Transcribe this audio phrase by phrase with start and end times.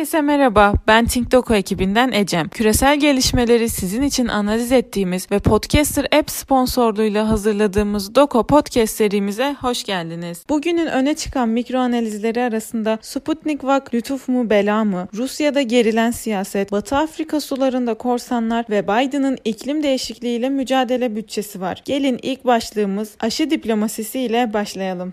[0.00, 2.48] Herkese merhaba, ben TinkDoku ekibinden Ecem.
[2.48, 9.84] Küresel gelişmeleri sizin için analiz ettiğimiz ve Podcaster App sponsorluğuyla hazırladığımız Doko Podcast serimize hoş
[9.84, 10.44] geldiniz.
[10.48, 16.72] Bugünün öne çıkan mikro analizleri arasında Sputnik Vak lütuf mu bela mı, Rusya'da gerilen siyaset,
[16.72, 21.82] Batı Afrika sularında korsanlar ve Biden'ın iklim değişikliğiyle mücadele bütçesi var.
[21.84, 25.12] Gelin ilk başlığımız aşı diplomasisi ile başlayalım.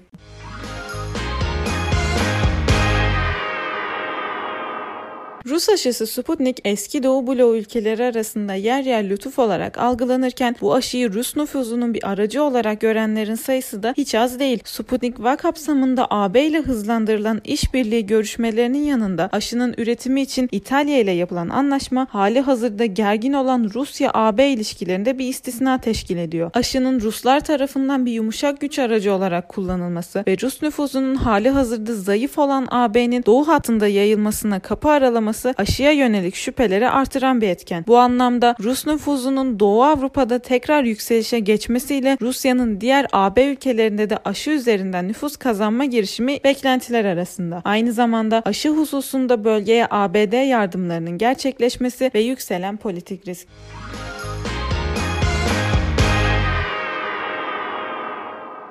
[5.47, 11.13] Rus aşısı Sputnik eski Doğu bloğu ülkeleri arasında yer yer lütuf olarak algılanırken bu aşıyı
[11.13, 14.59] Rus nüfuzunun bir aracı olarak görenlerin sayısı da hiç az değil.
[14.65, 21.49] Sputnik VA kapsamında AB ile hızlandırılan işbirliği görüşmelerinin yanında aşının üretimi için İtalya ile yapılan
[21.49, 26.51] anlaşma hali hazırda gergin olan Rusya-AB ilişkilerinde bir istisna teşkil ediyor.
[26.53, 32.37] Aşının Ruslar tarafından bir yumuşak güç aracı olarak kullanılması ve Rus nüfuzunun hali hazırda zayıf
[32.37, 37.83] olan AB'nin doğu hattında yayılmasına kapı aralaması olması aşıya yönelik şüpheleri artıran bir etken.
[37.87, 44.51] Bu anlamda Rus nüfuzunun Doğu Avrupa'da tekrar yükselişe geçmesiyle Rusya'nın diğer AB ülkelerinde de aşı
[44.51, 47.61] üzerinden nüfus kazanma girişimi beklentiler arasında.
[47.65, 53.47] Aynı zamanda aşı hususunda bölgeye ABD yardımlarının gerçekleşmesi ve yükselen politik risk.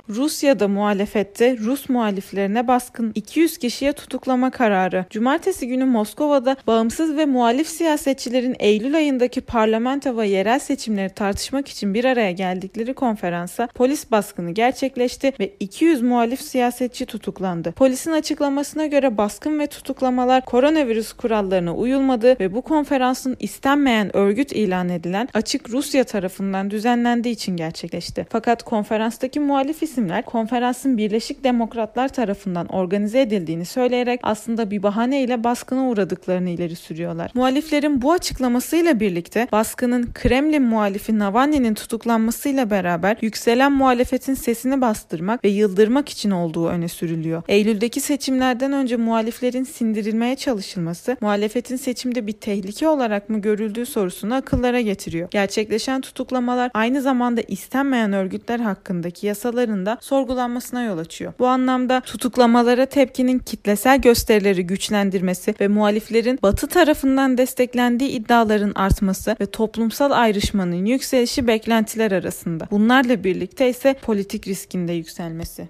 [0.08, 5.04] Rusya'da muhalefette Rus muhaliflerine baskın 200 kişiye tutuklama kararı.
[5.10, 11.94] Cumartesi günü Moskova'da bağımsız ve muhalif siyasetçilerin Eylül ayındaki parlamento ve yerel seçimleri tartışmak için
[11.94, 17.72] bir araya geldikleri konferansa polis baskını gerçekleşti ve 200 muhalif siyasetçi tutuklandı.
[17.72, 24.88] Polisin açıklamasına göre baskın ve tutuklamalar koronavirüs kurallarına uyulmadı ve bu konferansın istenmeyen örgüt ilan
[24.88, 28.26] edilen Açık Rusya tarafından düzenlendiği için gerçekleşti.
[28.30, 35.88] Fakat konferanstaki muhalif isimler konferansın Birleşik Demokratlar tarafından organize edildiğini söyleyerek aslında bir bahaneyle baskına
[35.88, 37.30] uğradıklarını ileri sürüyorlar.
[37.34, 45.48] Muhaliflerin bu açıklamasıyla birlikte baskının Kremlin muhalifi Navalny'nin tutuklanmasıyla beraber yükselen muhalefetin sesini bastırmak ve
[45.48, 47.42] yıldırmak için olduğu öne sürülüyor.
[47.48, 54.80] Eylül'deki seçimlerden önce muhaliflerin sindirilmeye çalışılması, muhalefetin seçimde bir tehlike olarak mı görüldüğü sorusunu akıllara
[54.80, 55.28] getiriyor.
[55.30, 61.32] Gerçekleşen tutuklamalar aynı zamanda istenmeyen örgütler hakkındaki yasaların da sorgulanmasına yol açıyor.
[61.38, 69.46] Bu anlamda tutuklamalara tepkinin kitlesel gösterileri güçlendirmesi ve muhaliflerin Batı tarafından desteklendiği iddiaların artması ve
[69.46, 72.68] toplumsal ayrışmanın yükselişi beklentiler arasında.
[72.70, 75.68] Bunlarla birlikte ise politik riskin de yükselmesi.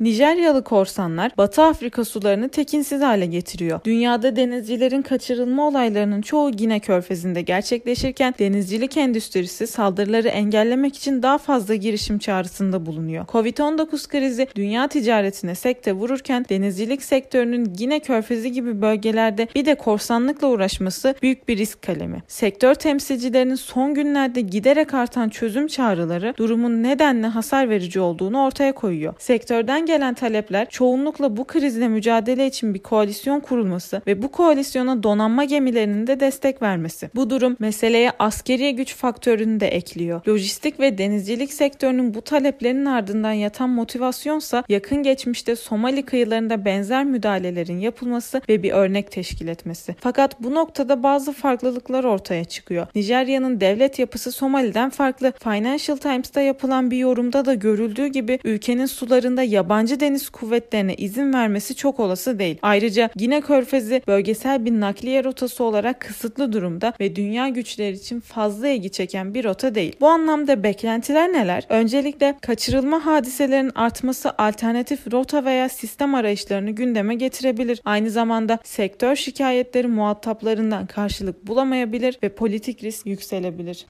[0.00, 3.80] Nijeryalı korsanlar Batı Afrika sularını tekinsiz hale getiriyor.
[3.84, 11.74] Dünyada denizcilerin kaçırılma olaylarının çoğu Gine Körfezi'nde gerçekleşirken denizcilik endüstrisi saldırıları engellemek için daha fazla
[11.74, 13.24] girişim çağrısında bulunuyor.
[13.26, 20.48] Covid-19 krizi dünya ticaretine sekte vururken denizcilik sektörünün Gine Körfezi gibi bölgelerde bir de korsanlıkla
[20.48, 22.22] uğraşması büyük bir risk kalemi.
[22.28, 29.14] Sektör temsilcilerinin son günlerde giderek artan çözüm çağrıları durumun nedenle hasar verici olduğunu ortaya koyuyor.
[29.18, 35.44] Sektörden gelen talepler çoğunlukla bu krizle mücadele için bir koalisyon kurulması ve bu koalisyona donanma
[35.44, 37.10] gemilerinin de destek vermesi.
[37.14, 40.20] Bu durum meseleye askeri güç faktörünü de ekliyor.
[40.28, 47.78] Lojistik ve denizcilik sektörünün bu taleplerinin ardından yatan motivasyonsa yakın geçmişte Somali kıyılarında benzer müdahalelerin
[47.78, 49.96] yapılması ve bir örnek teşkil etmesi.
[50.00, 52.86] Fakat bu noktada bazı farklılıklar ortaya çıkıyor.
[52.94, 55.32] Nijerya'nın devlet yapısı Somali'den farklı.
[55.42, 61.32] Financial Times'ta yapılan bir yorumda da görüldüğü gibi ülkenin sularında yabancı yabancı deniz kuvvetlerine izin
[61.32, 62.58] vermesi çok olası değil.
[62.62, 68.68] Ayrıca Gine Körfezi bölgesel bir nakliye rotası olarak kısıtlı durumda ve dünya güçleri için fazla
[68.68, 69.96] ilgi çeken bir rota değil.
[70.00, 71.66] Bu anlamda beklentiler neler?
[71.68, 77.80] Öncelikle kaçırılma hadiselerinin artması alternatif rota veya sistem arayışlarını gündeme getirebilir.
[77.84, 83.86] Aynı zamanda sektör şikayetleri muhataplarından karşılık bulamayabilir ve politik risk yükselebilir.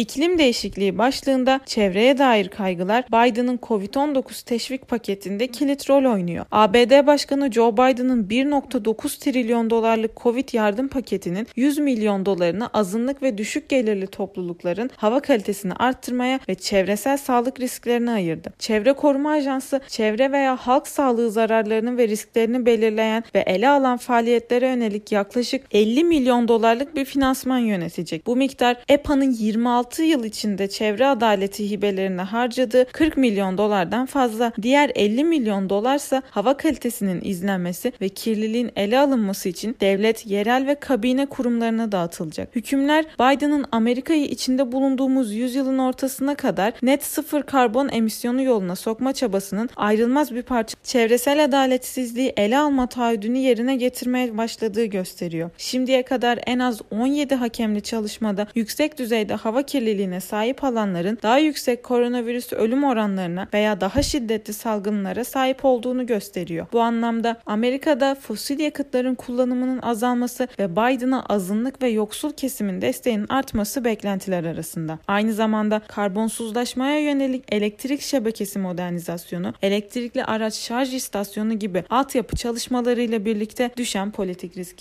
[0.00, 6.46] İklim değişikliği başlığında çevreye dair kaygılar Biden'ın Covid-19 teşvik paketinde kilit rol oynuyor.
[6.50, 13.38] ABD Başkanı Joe Biden'ın 1.9 trilyon dolarlık Covid yardım paketinin 100 milyon dolarını azınlık ve
[13.38, 18.52] düşük gelirli toplulukların hava kalitesini arttırmaya ve çevresel sağlık risklerine ayırdı.
[18.58, 24.66] Çevre Koruma Ajansı, çevre veya halk sağlığı zararlarını ve risklerini belirleyen ve ele alan faaliyetlere
[24.66, 28.26] yönelik yaklaşık 50 milyon dolarlık bir finansman yönetecek.
[28.26, 34.52] Bu miktar EPA'nın 26 6 yıl içinde çevre adaleti hibelerine harcadığı 40 milyon dolardan fazla.
[34.62, 40.74] Diğer 50 milyon dolarsa hava kalitesinin izlenmesi ve kirliliğin ele alınması için devlet, yerel ve
[40.74, 42.56] kabine kurumlarına dağıtılacak.
[42.56, 49.70] Hükümler Biden'ın Amerika'yı içinde bulunduğumuz yüzyılın ortasına kadar net sıfır karbon emisyonu yoluna sokma çabasının
[49.76, 55.50] ayrılmaz bir parça çevresel adaletsizliği ele alma taahhüdünü yerine getirmeye başladığı gösteriyor.
[55.58, 61.82] Şimdiye kadar en az 17 hakemli çalışmada yüksek düzeyde hava kirliliğine sahip alanların daha yüksek
[61.82, 66.66] koronavirüs ölüm oranlarına veya daha şiddetli salgınlara sahip olduğunu gösteriyor.
[66.72, 73.84] Bu anlamda Amerika'da fosil yakıtların kullanımının azalması ve Biden'a azınlık ve yoksul kesimin desteğinin artması
[73.84, 74.98] beklentiler arasında.
[75.08, 83.70] Aynı zamanda karbonsuzlaşmaya yönelik elektrik şebekesi modernizasyonu, elektrikli araç şarj istasyonu gibi altyapı çalışmalarıyla birlikte
[83.76, 84.76] düşen politik risk.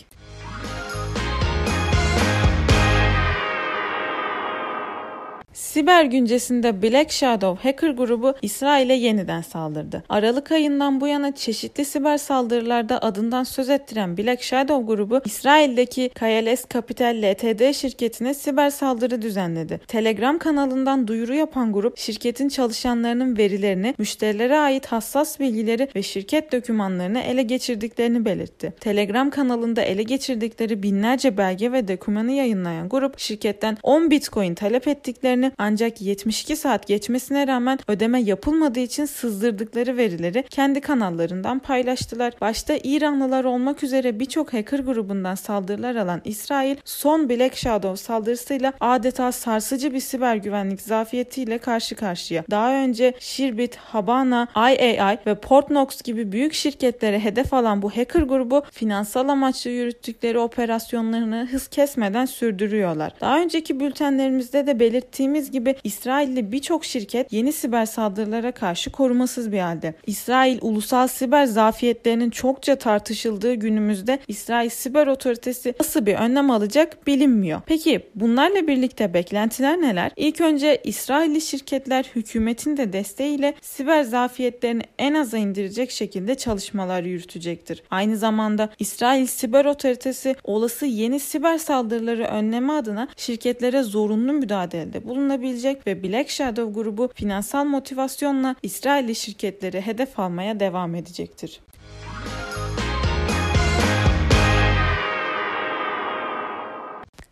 [5.69, 10.03] Siber güncesinde Black Shadow hacker grubu İsrail'e yeniden saldırdı.
[10.09, 16.65] Aralık ayından bu yana çeşitli siber saldırılarda adından söz ettiren Black Shadow grubu İsrail'deki KLS
[16.73, 19.79] Capital LTD şirketine siber saldırı düzenledi.
[19.87, 27.19] Telegram kanalından duyuru yapan grup şirketin çalışanlarının verilerini, müşterilere ait hassas bilgileri ve şirket dokümanlarını
[27.19, 28.73] ele geçirdiklerini belirtti.
[28.79, 35.51] Telegram kanalında ele geçirdikleri binlerce belge ve dokümanı yayınlayan grup şirketten 10 Bitcoin talep ettiklerini
[35.59, 42.33] ancak 72 saat geçmesine rağmen ödeme yapılmadığı için sızdırdıkları verileri kendi kanallarından paylaştılar.
[42.41, 49.31] Başta İranlılar olmak üzere birçok hacker grubundan saldırılar alan İsrail son Black Shadow saldırısıyla adeta
[49.31, 52.43] sarsıcı bir siber güvenlik zafiyetiyle karşı karşıya.
[52.51, 58.63] Daha önce Shirbit, Habana, IAI ve Portnox gibi büyük şirketlere hedef alan bu hacker grubu
[58.71, 63.13] finansal amaçlı yürüttükleri operasyonlarını hız kesmeden sürdürüyorlar.
[63.21, 69.59] Daha önceki bültenlerimizde de belirttiğimiz gibi İsrailli birçok şirket yeni siber saldırılara karşı korumasız bir
[69.59, 69.93] halde.
[70.07, 77.61] İsrail ulusal siber zafiyetlerinin çokça tartışıldığı günümüzde İsrail Siber Otoritesi nasıl bir önlem alacak bilinmiyor.
[77.65, 80.11] Peki bunlarla birlikte beklentiler neler?
[80.15, 87.83] İlk önce İsrailli şirketler hükümetin de desteğiyle siber zafiyetlerini en aza indirecek şekilde çalışmalar yürütecektir.
[87.91, 95.38] Aynı zamanda İsrail Siber Otoritesi olası yeni siber saldırıları önleme adına şirketlere zorunlu müdahalede bulunabilir
[95.39, 101.59] kullanabilecek ve Black Shadow grubu finansal motivasyonla İsrailli şirketleri hedef almaya devam edecektir.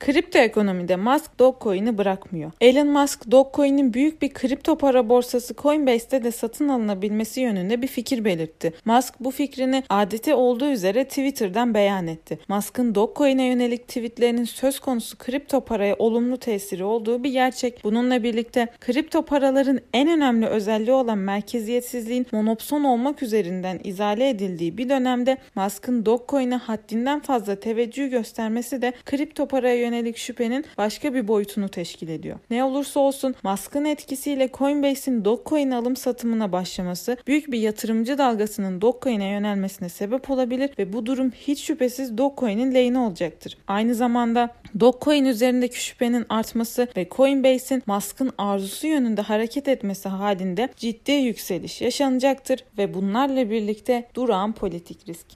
[0.07, 2.51] Kripto ekonomide Musk Dogecoin'i bırakmıyor.
[2.61, 8.25] Elon Musk Dogecoin'in büyük bir kripto para borsası Coinbase'te de satın alınabilmesi yönünde bir fikir
[8.25, 8.73] belirtti.
[8.85, 12.39] Musk bu fikrini adeti olduğu üzere Twitter'dan beyan etti.
[12.47, 17.83] Musk'ın Dogecoin'e yönelik tweetlerinin söz konusu kripto paraya olumlu tesiri olduğu bir gerçek.
[17.83, 24.89] Bununla birlikte kripto paraların en önemli özelliği olan merkeziyetsizliğin monopson olmak üzerinden izale edildiği bir
[24.89, 31.69] dönemde Musk'ın Dogecoin'e haddinden fazla teveccüh göstermesi de kripto paraya yönelik şüphenin başka bir boyutunu
[31.69, 32.39] teşkil ediyor.
[32.49, 39.27] Ne olursa olsun Musk'ın etkisiyle Coinbase'in Dogecoin alım satımına başlaması büyük bir yatırımcı dalgasının Dogecoin'e
[39.27, 43.57] yönelmesine sebep olabilir ve bu durum hiç şüphesiz Dogecoin'in lehine olacaktır.
[43.67, 44.49] Aynı zamanda
[44.79, 52.63] Dogecoin üzerindeki şüphenin artması ve Coinbase'in Musk'ın arzusu yönünde hareket etmesi halinde ciddi yükseliş yaşanacaktır
[52.77, 55.27] ve bunlarla birlikte durağan politik risk.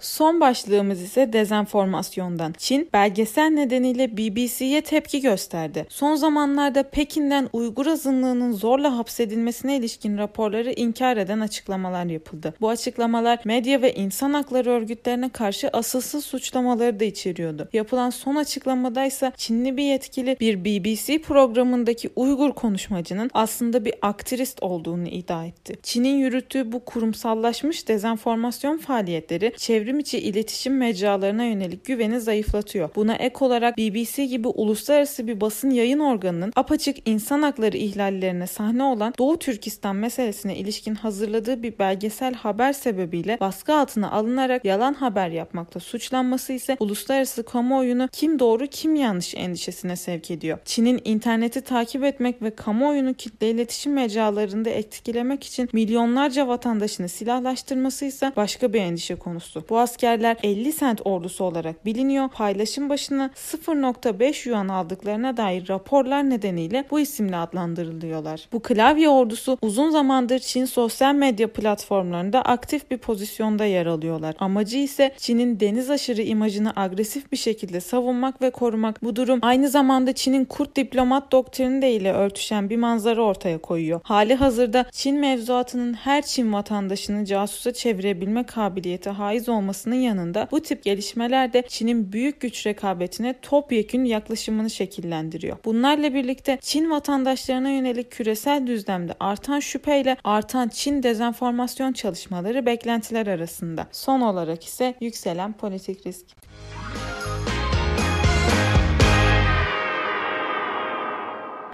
[0.00, 2.54] Son başlığımız ise dezenformasyondan.
[2.58, 5.86] Çin belgesel nedeniyle BBC'ye tepki gösterdi.
[5.88, 12.54] Son zamanlarda Pekin'den Uygur azınlığının zorla hapsedilmesine ilişkin raporları inkar eden açıklamalar yapıldı.
[12.60, 17.68] Bu açıklamalar medya ve insan hakları örgütlerine karşı asılsız suçlamaları da içeriyordu.
[17.72, 24.62] Yapılan son açıklamada ise Çinli bir yetkili bir BBC programındaki Uygur konuşmacının aslında bir aktrist
[24.62, 25.76] olduğunu iddia etti.
[25.82, 32.90] Çin'in yürüttüğü bu kurumsallaşmış dezenformasyon faaliyetleri çevre çevrim içi iletişim mecralarına yönelik güveni zayıflatıyor.
[32.96, 38.82] Buna ek olarak BBC gibi uluslararası bir basın yayın organının apaçık insan hakları ihlallerine sahne
[38.82, 45.28] olan Doğu Türkistan meselesine ilişkin hazırladığı bir belgesel haber sebebiyle baskı altına alınarak yalan haber
[45.28, 50.58] yapmakla suçlanması ise uluslararası kamuoyunu kim doğru kim yanlış endişesine sevk ediyor.
[50.64, 58.32] Çin'in interneti takip etmek ve kamuoyunu kitle iletişim mecralarında etkilemek için milyonlarca vatandaşını silahlaştırması ise
[58.36, 59.64] başka bir endişe konusu.
[59.70, 62.28] Bu askerler 50 sent ordusu olarak biliniyor.
[62.28, 68.48] Paylaşım başına 0.5 yuan aldıklarına dair raporlar nedeniyle bu isimle adlandırılıyorlar.
[68.52, 74.34] Bu klavye ordusu uzun zamandır Çin sosyal medya platformlarında aktif bir pozisyonda yer alıyorlar.
[74.38, 79.04] Amacı ise Çin'in deniz aşırı imajını agresif bir şekilde savunmak ve korumak.
[79.04, 84.00] Bu durum aynı zamanda Çin'in kurt diplomat doktrini de ile örtüşen bir manzara ortaya koyuyor.
[84.04, 90.84] Hali hazırda Çin mevzuatının her Çin vatandaşını casusa çevirebilme kabiliyeti haiz olmasının yanında bu tip
[90.84, 95.56] gelişmeler de Çin'in büyük güç rekabetine topyekün yaklaşımını şekillendiriyor.
[95.64, 103.86] Bunlarla birlikte Çin vatandaşlarına yönelik küresel düzlemde artan şüpheyle artan Çin dezenformasyon çalışmaları beklentiler arasında.
[103.92, 106.26] Son olarak ise yükselen politik risk.